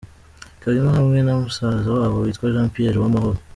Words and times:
Kalima 0.61 0.91
hamwe 0.97 1.19
na 1.21 1.33
musaza 1.41 1.87
wabo 1.97 2.17
witwa 2.23 2.45
Jean 2.53 2.69
Pierre 2.73 2.97
Uwamahoro. 2.99 3.39